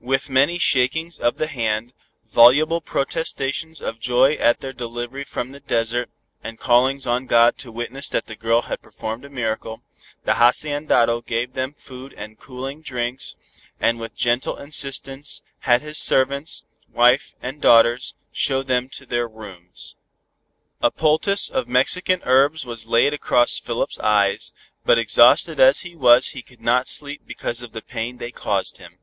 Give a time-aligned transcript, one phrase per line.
[0.00, 1.92] With many shakings of the hand,
[2.24, 6.08] voluble protestations of joy at their delivery from the desert,
[6.42, 9.82] and callings on God to witness that the girl had performed a miracle,
[10.24, 13.36] the haciendado gave them food and cooling drinks,
[13.78, 19.94] and with gentle insistence, had his servants, wife and daughters show them to their rooms.
[20.80, 24.54] A poultice of Mexican herbs was laid across Philip's eyes,
[24.86, 28.78] but exhausted as he was he could not sleep because of the pain they caused
[28.78, 28.96] him.